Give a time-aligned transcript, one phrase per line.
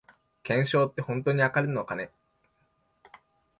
[0.43, 2.09] 懸賞ってほんとに当たるのかね